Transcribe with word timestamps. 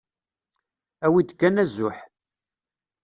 Awi-d 1.05 1.29
kan 1.39 1.61
azuḥ. 1.63 1.97